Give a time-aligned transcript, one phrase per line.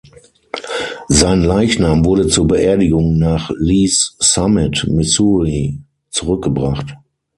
[1.09, 6.95] Sein Leichnam wurde zur Beerdigung nach Lee‘s Summit (Missouri) zurückgebracht.